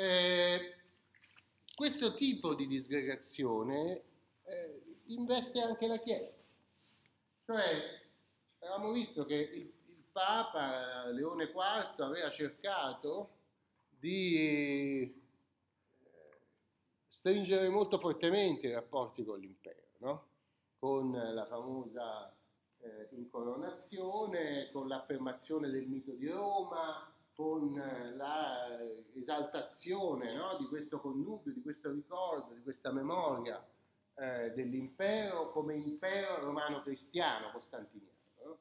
[0.00, 0.76] Eh,
[1.76, 4.02] questo tipo di disgregazione
[4.44, 6.32] eh, investe anche la Chiesa.
[7.44, 8.00] Cioè,
[8.60, 13.28] avevamo visto che il, il Papa Leone IV aveva cercato
[13.90, 15.14] di eh,
[17.06, 20.28] stringere molto fortemente i rapporti con l'impero, no?
[20.78, 22.34] con la famosa
[22.78, 27.72] eh, incoronazione, con l'affermazione del mito di Roma, con
[29.14, 30.58] l'esaltazione no?
[30.58, 33.66] di questo connubio, di questo ricordo, di questa memoria
[34.16, 38.18] eh, dell'impero come impero romano-cristiano costantiniano.
[38.44, 38.58] No?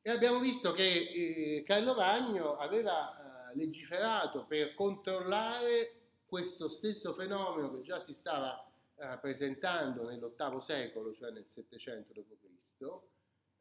[0.00, 5.94] E abbiamo visto che eh, Carlo Magno aveva eh, legiferato per controllare
[6.24, 12.86] questo stesso fenomeno che già si stava eh, presentando nell'VIII secolo, cioè nel 700 d.C.,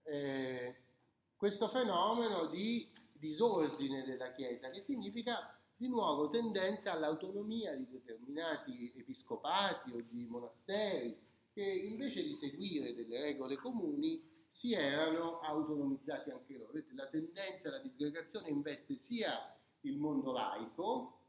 [0.03, 0.75] eh,
[1.35, 2.87] questo fenomeno di
[3.21, 11.17] disordine della Chiesa, che significa di nuovo tendenza all'autonomia di determinati episcopati o di monasteri
[11.53, 16.71] che invece di seguire delle regole comuni si erano autonomizzati anche loro.
[16.95, 21.19] La tendenza alla disgregazione investe sia il mondo laico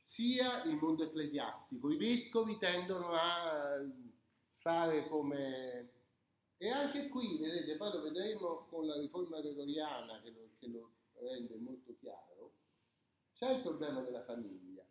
[0.00, 1.90] sia il mondo ecclesiastico.
[1.90, 3.84] I vescovi tendono a
[4.58, 5.92] fare come...
[6.56, 10.90] E anche qui, vedete, poi lo vedremo con la riforma gregoriana che lo, che lo
[11.20, 12.30] rende molto chiaro
[13.40, 14.84] c'è il problema della famiglia,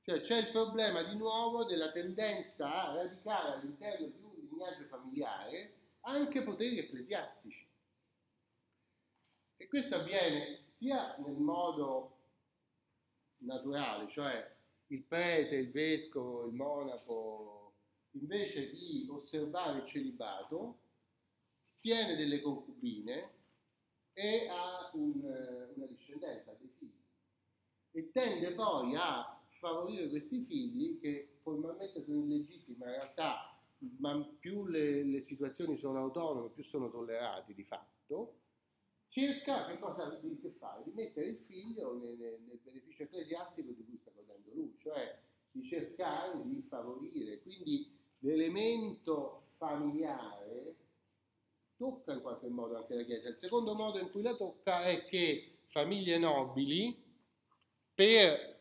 [0.00, 5.74] cioè c'è il problema di nuovo della tendenza a radicare all'interno di un lignaggio familiare
[6.00, 7.68] anche poteri ecclesiastici.
[9.58, 12.16] E questo avviene sia nel modo
[13.40, 14.56] naturale, cioè
[14.86, 17.74] il prete, il vescovo, il monaco,
[18.12, 20.78] invece di osservare il celibato,
[21.76, 23.36] tiene delle concubine
[24.18, 25.20] e ha un,
[25.76, 27.06] una discendenza, dei figli
[27.92, 33.56] e tende poi a favorire questi figli che formalmente sono illegittimi, ma in realtà
[33.98, 38.40] ma più le, le, situazioni sono autonome, più sono tollerati di fatto,
[39.06, 40.82] cerca che cosa di, che fare?
[40.82, 45.16] Di mettere il figlio nel, nel beneficio ecclesiastico di cui sta godendo lui, cioè
[45.52, 47.40] di cercare di favorire.
[47.40, 50.37] Quindi l'elemento familiare
[51.78, 53.28] tocca in qualche modo anche la Chiesa.
[53.28, 57.06] Il secondo modo in cui la tocca è che famiglie nobili,
[57.94, 58.60] per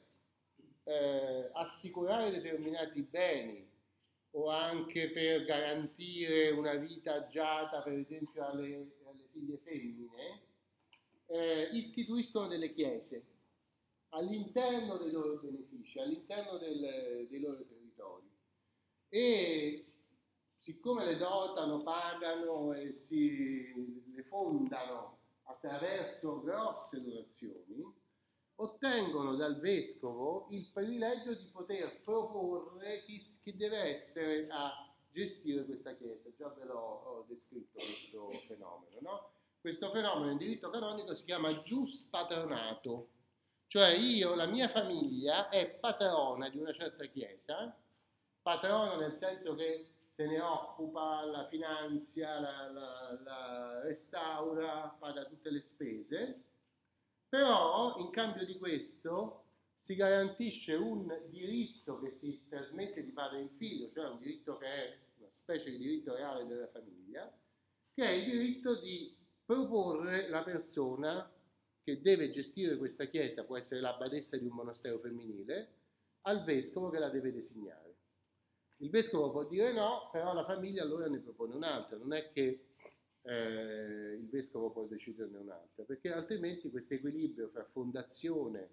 [0.83, 3.69] eh, assicurare determinati beni
[4.31, 10.41] o anche per garantire una vita agiata, per esempio, alle, alle figlie femmine,
[11.27, 13.25] eh, istituiscono delle chiese
[14.09, 18.29] all'interno dei loro benefici, all'interno del, dei loro territori.
[19.09, 19.85] E
[20.67, 27.85] siccome le dotano, pagano e si, le fondano attraverso grosse donazioni,
[28.55, 35.95] ottengono dal vescovo il privilegio di poter proporre chi, chi deve essere a gestire questa
[35.95, 36.29] chiesa.
[36.35, 38.97] Già ve l'ho descritto questo fenomeno.
[38.99, 39.29] No?
[39.61, 43.07] Questo fenomeno in diritto canonico si chiama gius patronato,
[43.67, 47.73] cioè io, la mia famiglia è patrona di una certa chiesa,
[48.41, 55.51] patrona nel senso che se ne occupa, la finanzia, la, la, la restaura, paga tutte
[55.51, 56.41] le spese,
[57.29, 59.43] però in cambio di questo
[59.75, 64.65] si garantisce un diritto che si trasmette di padre in figlio, cioè un diritto che
[64.65, 67.31] è una specie di diritto reale della famiglia,
[67.93, 71.31] che è il diritto di proporre la persona
[71.83, 75.73] che deve gestire questa chiesa, può essere la badessa di un monastero femminile,
[76.21, 77.97] al vescovo che la deve designare.
[78.77, 82.65] Il vescovo può dire no, però la famiglia allora ne propone un'altra, non è che
[83.21, 88.69] eh, il vescovo può deciderne un'altra, perché altrimenti questo equilibrio fra fondazione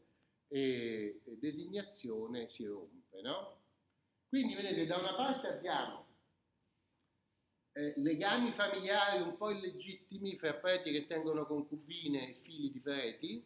[0.49, 3.21] e, e designazione si rompe.
[3.23, 3.63] No?
[4.29, 6.05] Quindi vedete, da una parte abbiamo
[7.73, 13.45] eh, legami familiari un po' illegittimi fra preti che tengono concubine e figli di preti,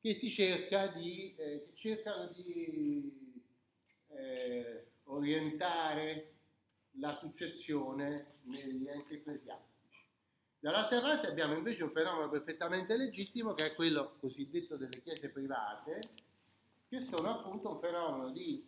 [0.00, 3.42] che si cerca di, eh, cercano di
[4.08, 6.34] eh, orientare
[6.98, 10.04] la successione negli enti ecclesiastici.
[10.58, 16.00] Dall'altra parte abbiamo invece un fenomeno perfettamente legittimo che è quello cosiddetto delle chiese private,
[16.88, 18.66] che sono appunto un fenomeno di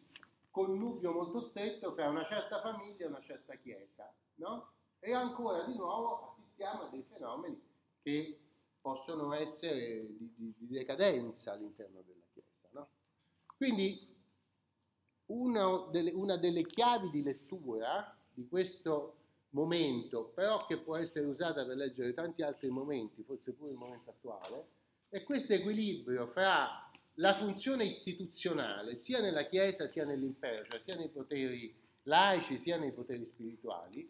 [0.50, 4.72] connubio molto stretto tra una certa famiglia e una certa chiesa, no?
[5.00, 7.60] E ancora di nuovo assistiamo a dei fenomeni
[8.02, 8.38] che
[8.80, 12.88] possono essere di, di, di decadenza all'interno della chiesa, no?
[13.56, 14.16] Quindi
[15.28, 19.14] una delle, una delle chiavi di lettura di questo
[19.50, 24.10] momento, però che può essere usata per leggere tanti altri momenti, forse pure il momento
[24.10, 24.66] attuale,
[25.08, 31.08] è questo equilibrio fra la funzione istituzionale sia nella Chiesa sia nell'impero, cioè sia nei
[31.08, 31.74] poteri
[32.04, 34.06] laici sia nei poteri spirituali.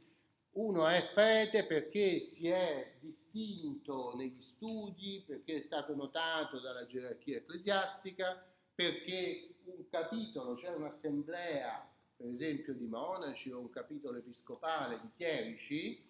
[0.53, 7.37] Uno è prete perché si è distinto negli studi, perché è stato notato dalla gerarchia
[7.37, 8.44] ecclesiastica,
[8.79, 16.01] perché un capitolo, cioè un'assemblea, per esempio di monaci o un capitolo episcopale di chierici,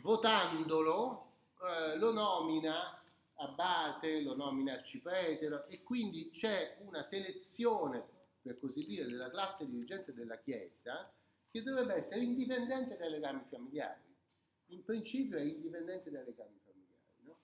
[0.00, 2.98] votandolo eh, lo nomina
[3.34, 8.02] abate, lo nomina arciprete e quindi c'è una selezione,
[8.40, 11.12] per così dire, della classe dirigente della Chiesa
[11.50, 14.16] che dovrebbe essere indipendente dai legami familiari.
[14.68, 17.22] In principio è indipendente dai legami familiari.
[17.24, 17.38] No?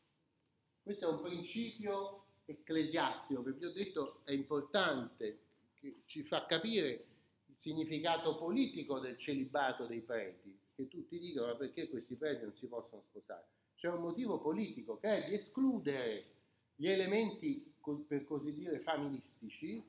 [0.83, 5.39] Questo è un principio ecclesiastico che vi ho detto è importante,
[5.75, 7.07] che ci fa capire
[7.47, 12.55] il significato politico del celibato dei preti, che tutti dicono ma perché questi preti non
[12.55, 13.47] si possono sposare?
[13.75, 16.33] C'è un motivo politico che è di escludere
[16.77, 17.73] gli elementi,
[18.07, 19.83] per così dire, familistici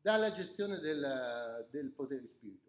[0.00, 2.68] dalla gestione del, del potere spirituale.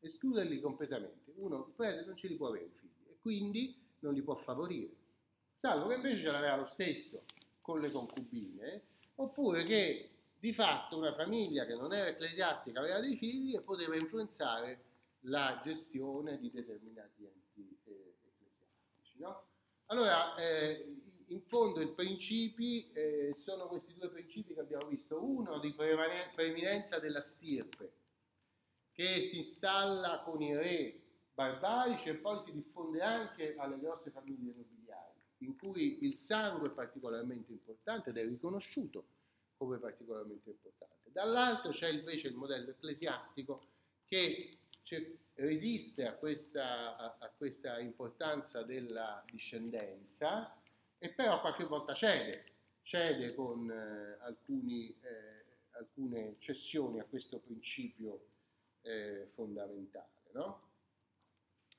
[0.00, 1.32] Escluderli completamente.
[1.36, 4.92] Uno, il prete non ce li può avere figli e quindi non li può favorire.
[5.54, 7.24] Salvo che invece ce l'aveva lo stesso
[7.64, 8.82] con le concubine,
[9.14, 13.94] oppure che di fatto una famiglia che non era ecclesiastica aveva dei figli e poteva
[13.94, 14.84] influenzare
[15.20, 19.18] la gestione di determinati enti eh, ecclesiastici.
[19.20, 19.46] No?
[19.86, 20.86] Allora, eh,
[21.28, 25.24] in fondo i principi eh, sono questi due principi che abbiamo visto.
[25.24, 27.92] Uno di preeminenza della stirpe,
[28.92, 31.00] che si installa con i re
[31.32, 34.74] barbarici e poi si diffonde anche alle grosse famiglie nobiliari,
[35.44, 39.04] in cui il sangue è particolarmente importante ed è riconosciuto
[39.56, 41.10] come particolarmente importante.
[41.10, 43.66] Dall'altro c'è invece il modello ecclesiastico
[44.04, 44.58] che
[45.34, 50.54] resiste a questa, a, a questa importanza della discendenza
[50.98, 52.44] e però qualche volta cede,
[52.82, 58.26] cede con eh, alcuni, eh, alcune cessioni a questo principio
[58.82, 60.30] eh, fondamentale.
[60.32, 60.60] No?